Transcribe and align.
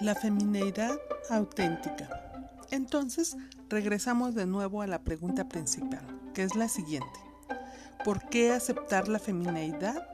La 0.00 0.14
femineidad 0.14 0.98
auténtica. 1.28 2.08
Entonces, 2.70 3.36
regresamos 3.68 4.34
de 4.34 4.46
nuevo 4.46 4.80
a 4.80 4.86
la 4.86 5.02
pregunta 5.02 5.46
principal, 5.46 6.00
que 6.32 6.42
es 6.42 6.56
la 6.56 6.70
siguiente. 6.70 7.20
¿Por 8.02 8.30
qué 8.30 8.50
aceptar 8.50 9.08
la 9.08 9.18
femineidad? 9.18 10.08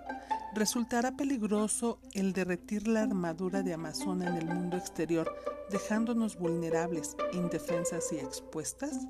¿Resultará 0.57 1.13
peligroso 1.13 2.01
el 2.15 2.33
derretir 2.33 2.89
la 2.89 3.03
armadura 3.03 3.63
de 3.63 3.75
Amazona 3.75 4.27
en 4.27 4.35
el 4.35 4.47
mundo 4.47 4.77
exterior, 4.77 5.33
dejándonos 5.71 6.37
vulnerables, 6.37 7.17
indefensas 7.33 8.13
y 8.13 8.17
expuestas? 8.17 9.07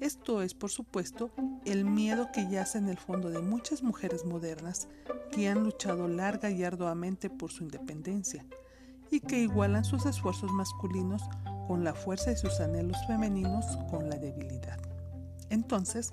Esto 0.00 0.42
es, 0.42 0.54
por 0.54 0.72
supuesto, 0.72 1.30
el 1.64 1.84
miedo 1.84 2.32
que 2.32 2.50
yace 2.50 2.78
en 2.78 2.88
el 2.88 2.98
fondo 2.98 3.30
de 3.30 3.40
muchas 3.40 3.84
mujeres 3.84 4.24
modernas 4.24 4.88
que 5.30 5.48
han 5.48 5.62
luchado 5.62 6.08
larga 6.08 6.50
y 6.50 6.64
arduamente 6.64 7.30
por 7.30 7.52
su 7.52 7.62
independencia 7.62 8.44
y 9.10 9.20
que 9.20 9.38
igualan 9.38 9.84
sus 9.84 10.06
esfuerzos 10.06 10.50
masculinos 10.52 11.22
con 11.66 11.84
la 11.84 11.94
fuerza 11.94 12.32
y 12.32 12.36
sus 12.36 12.60
anhelos 12.60 12.96
femeninos 13.06 13.64
con 13.90 14.08
la 14.08 14.16
debilidad. 14.16 14.78
Entonces, 15.50 16.10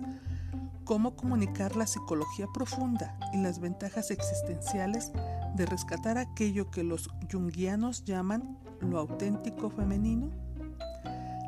¿cómo 0.83 1.15
comunicar 1.15 1.75
la 1.75 1.87
psicología 1.87 2.47
profunda 2.53 3.17
y 3.33 3.37
las 3.37 3.59
ventajas 3.59 4.11
existenciales 4.11 5.11
de 5.55 5.65
rescatar 5.65 6.17
aquello 6.17 6.69
que 6.71 6.83
los 6.83 7.09
junguianos 7.31 8.03
llaman 8.05 8.57
lo 8.81 8.99
auténtico 8.99 9.69
femenino? 9.69 10.29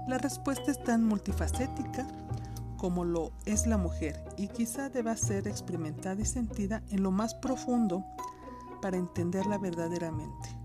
La 0.07 0.17
respuesta 0.17 0.71
es 0.71 0.83
tan 0.83 1.03
multifacética 1.03 2.07
como 2.77 3.03
lo 3.03 3.31
es 3.45 3.65
la 3.65 3.77
mujer 3.77 4.23
y 4.37 4.47
quizá 4.47 4.89
deba 4.89 5.15
ser 5.17 5.47
experimentada 5.47 6.21
y 6.21 6.25
sentida 6.25 6.83
en 6.89 7.01
lo 7.01 7.09
más 7.09 7.33
profundo 7.33 8.05
para 8.81 8.97
entenderla 8.97 9.57
verdaderamente. 9.57 10.64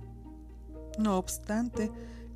No 0.99 1.19
obstante, 1.19 1.91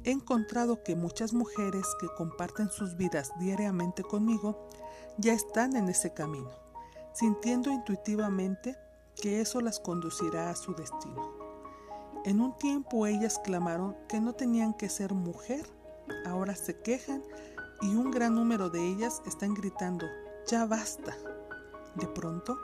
he 0.04 0.10
encontrado 0.10 0.82
que 0.82 0.96
muchas 0.96 1.32
mujeres 1.32 1.86
que 2.00 2.08
comparten 2.16 2.70
sus 2.70 2.96
vidas 2.96 3.32
diariamente 3.38 4.02
conmigo 4.02 4.68
ya 5.18 5.32
están 5.32 5.76
en 5.76 5.88
ese 5.88 6.12
camino, 6.12 6.50
sintiendo 7.12 7.70
intuitivamente 7.70 8.76
que 9.20 9.40
eso 9.40 9.60
las 9.60 9.80
conducirá 9.80 10.50
a 10.50 10.56
su 10.56 10.74
destino. 10.74 11.32
En 12.24 12.40
un 12.40 12.56
tiempo 12.56 13.06
ellas 13.06 13.38
clamaron 13.42 13.96
que 14.08 14.20
no 14.20 14.34
tenían 14.34 14.74
que 14.74 14.88
ser 14.88 15.14
mujer, 15.14 15.66
ahora 16.26 16.54
se 16.54 16.80
quejan 16.80 17.22
y 17.82 17.94
un 17.94 18.10
gran 18.10 18.34
número 18.34 18.70
de 18.70 18.86
ellas 18.86 19.22
están 19.26 19.54
gritando, 19.54 20.06
ya 20.46 20.64
basta. 20.66 21.14
De 21.94 22.06
pronto, 22.06 22.58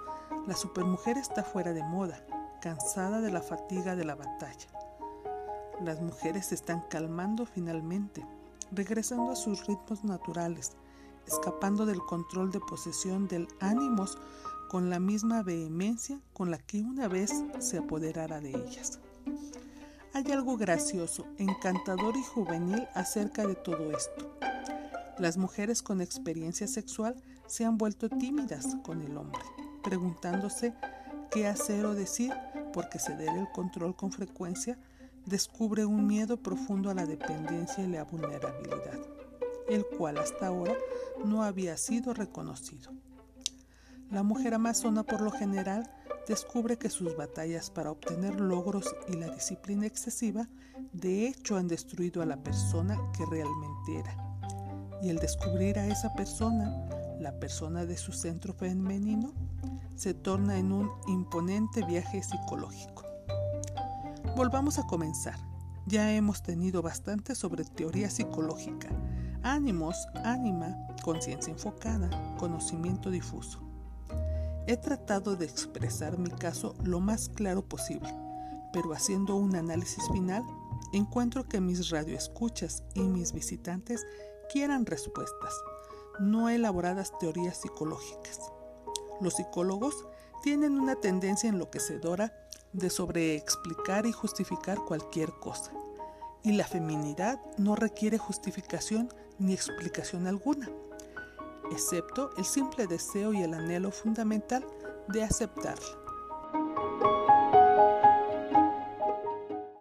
la 0.47 0.56
supermujer 0.56 1.19
está 1.19 1.44
fuera 1.44 1.72
de 1.72 1.82
moda, 1.82 2.25
cansada 2.60 3.20
de 3.20 3.30
la 3.30 3.42
fatiga 3.42 3.97
de 3.97 4.04
la 4.04 4.14
batalla. 4.14 4.66
Las 5.84 6.02
mujeres 6.02 6.46
se 6.46 6.54
están 6.54 6.82
calmando 6.90 7.46
finalmente, 7.46 8.22
regresando 8.70 9.30
a 9.30 9.36
sus 9.36 9.66
ritmos 9.66 10.04
naturales, 10.04 10.72
escapando 11.26 11.86
del 11.86 12.00
control 12.00 12.50
de 12.50 12.60
posesión 12.60 13.28
del 13.28 13.48
ánimos 13.60 14.18
con 14.68 14.90
la 14.90 15.00
misma 15.00 15.42
vehemencia 15.42 16.20
con 16.34 16.50
la 16.50 16.58
que 16.58 16.82
una 16.82 17.08
vez 17.08 17.32
se 17.60 17.78
apoderara 17.78 18.40
de 18.40 18.50
ellas. 18.50 19.00
Hay 20.12 20.30
algo 20.32 20.58
gracioso, 20.58 21.26
encantador 21.38 22.14
y 22.16 22.24
juvenil 22.24 22.86
acerca 22.94 23.46
de 23.46 23.54
todo 23.54 23.90
esto. 23.90 24.36
Las 25.18 25.38
mujeres 25.38 25.82
con 25.82 26.02
experiencia 26.02 26.66
sexual 26.66 27.16
se 27.46 27.64
han 27.64 27.78
vuelto 27.78 28.10
tímidas 28.10 28.76
con 28.82 29.00
el 29.00 29.16
hombre, 29.16 29.40
preguntándose 29.82 30.74
qué 31.30 31.46
hacer 31.46 31.86
o 31.86 31.94
decir 31.94 32.34
porque 32.74 32.98
ceder 32.98 33.30
el 33.30 33.50
control 33.50 33.96
con 33.96 34.12
frecuencia 34.12 34.78
descubre 35.26 35.84
un 35.84 36.06
miedo 36.06 36.36
profundo 36.36 36.90
a 36.90 36.94
la 36.94 37.06
dependencia 37.06 37.84
y 37.84 37.88
la 37.88 38.04
vulnerabilidad, 38.04 38.98
el 39.69 39.86
cual 39.86 40.19
hasta 40.19 40.47
ahora 40.47 40.75
no 41.25 41.42
había 41.42 41.76
sido 41.76 42.14
reconocido. 42.14 42.91
La 44.10 44.22
mujer 44.22 44.54
amazona 44.54 45.04
por 45.04 45.20
lo 45.20 45.31
general 45.31 45.88
descubre 46.26 46.78
que 46.78 46.91
sus 46.91 47.16
batallas 47.16 47.70
para 47.70 47.91
obtener 47.91 48.41
logros 48.41 48.94
y 49.08 49.12
la 49.14 49.28
disciplina 49.28 49.86
excesiva 49.86 50.48
de 50.92 51.28
hecho 51.28 51.56
han 51.56 51.69
destruido 51.69 52.22
a 52.22 52.26
la 52.26 52.42
persona 52.42 52.97
que 53.16 53.25
realmente 53.26 53.98
era. 53.98 54.16
Y 55.02 55.10
el 55.10 55.16
descubrir 55.16 55.78
a 55.78 55.87
esa 55.87 56.12
persona, 56.14 56.88
la 57.20 57.38
persona 57.38 57.84
de 57.84 57.97
su 57.97 58.12
centro 58.12 58.52
femenino, 58.52 59.32
se 59.97 60.14
torna 60.14 60.58
en 60.58 60.72
un 60.72 60.91
imponente 61.08 61.84
viaje 61.84 62.22
psicológico. 62.22 63.00
Volvamos 64.36 64.78
a 64.78 64.86
comenzar. 64.86 65.38
Ya 65.86 66.12
hemos 66.12 66.42
tenido 66.42 66.82
bastante 66.82 67.34
sobre 67.34 67.64
teoría 67.64 68.08
psicológica, 68.08 68.88
ánimos, 69.42 70.06
ánima, 70.24 70.76
conciencia 71.02 71.52
enfocada, 71.52 72.08
conocimiento 72.38 73.10
difuso. 73.10 73.60
He 74.69 74.76
tratado 74.76 75.34
de 75.34 75.46
expresar 75.46 76.16
mi 76.16 76.30
caso 76.30 76.76
lo 76.84 77.00
más 77.00 77.28
claro 77.28 77.69
posible, 77.69 78.14
pero 78.72 78.92
haciendo 78.92 79.34
un 79.34 79.56
análisis 79.56 80.08
final, 80.12 80.44
encuentro 80.92 81.48
que 81.48 81.60
mis 81.60 81.90
radioescuchas 81.90 82.84
y 82.94 83.00
mis 83.00 83.32
visitantes 83.32 84.06
quieran 84.52 84.86
respuestas, 84.86 85.54
no 86.20 86.48
elaboradas 86.48 87.12
teorías 87.19 87.60
psicológicas. 87.60 88.40
Los 89.20 89.34
psicólogos 89.34 90.06
tienen 90.42 90.78
una 90.78 90.94
tendencia 90.94 91.50
enloquecedora 91.50 92.32
de 92.72 92.91
sobreexplicar 92.91 94.06
y 94.06 94.12
justificar 94.12 94.78
cualquier 94.78 95.32
cosa. 95.32 95.72
Y 96.42 96.53
la 96.53 96.66
feminidad 96.66 97.41
no 97.58 97.76
requiere 97.76 98.19
justificación 98.19 99.12
ni 99.38 99.53
explicación 99.53 100.26
alguna, 100.26 100.70
excepto 101.72 102.31
el 102.36 102.44
simple 102.44 102.86
deseo 102.86 103.32
y 103.32 103.42
el 103.42 103.54
anhelo 103.54 103.91
fundamental 103.91 104.66
de 105.08 105.22
aceptarla. 105.22 106.09